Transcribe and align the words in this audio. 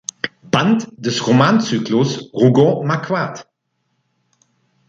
Band 0.49 0.79
des 0.97 1.21
Romanzyklus 1.21 2.31
Rougon-Macquart. 2.33 3.45